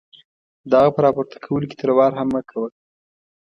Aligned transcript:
د 0.69 0.71
هغه 0.81 0.91
په 0.95 0.99
را 1.03 1.09
پورته 1.15 1.37
کولو 1.45 1.69
کې 1.69 1.75
تلوار 1.81 2.11
هم 2.19 2.27
مه 2.33 2.41
کوه. 2.49 2.69